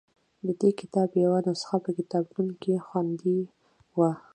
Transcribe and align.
د 0.45 0.47
دې 0.61 0.71
کتاب 0.79 1.09
یوه 1.25 1.39
نسخه 1.47 1.77
په 1.83 1.89
کتابتون 1.97 2.47
کې 2.61 2.73
خوندي 2.85 3.37
وه. 3.97 4.11